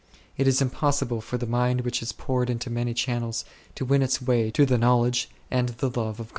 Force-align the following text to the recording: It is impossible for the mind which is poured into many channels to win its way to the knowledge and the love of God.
It 0.35 0.47
is 0.47 0.63
impossible 0.63 1.21
for 1.21 1.37
the 1.37 1.45
mind 1.45 1.81
which 1.81 2.01
is 2.01 2.11
poured 2.11 2.49
into 2.49 2.71
many 2.71 2.95
channels 2.95 3.45
to 3.75 3.85
win 3.85 4.01
its 4.01 4.19
way 4.19 4.49
to 4.49 4.65
the 4.65 4.79
knowledge 4.79 5.29
and 5.51 5.69
the 5.69 5.89
love 5.91 6.19
of 6.19 6.29
God. 6.29 6.29